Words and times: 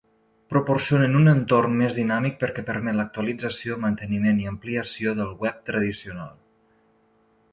Proporcionen 0.51 1.17
un 1.19 1.31
entorn 1.33 1.75
més 1.81 1.97
dinàmic 1.97 2.39
perquè 2.43 2.63
permet 2.69 2.97
l’actualització, 2.99 3.77
manteniment 3.85 4.41
i 4.45 4.49
ampliació 4.55 5.13
del 5.19 5.31
web 5.45 5.63
tradicional. 5.71 6.33